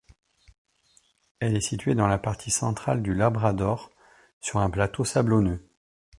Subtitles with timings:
[1.39, 3.91] Elle est située dans la partie centrale du Labrador,
[4.39, 5.63] sur un plateau sablonneux.